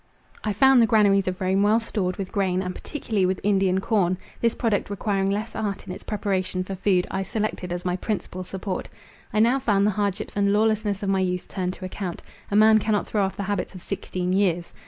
[0.43, 4.17] I found the granaries of Rome well stored with grain, and particularly with Indian corn;
[4.41, 8.43] this product requiring less art in its preparation for food, I selected as my principal
[8.43, 8.89] support.
[9.31, 12.23] I now found the hardships and lawlessness of my youth turn to account.
[12.49, 14.73] A man cannot throw off the habits of sixteen years.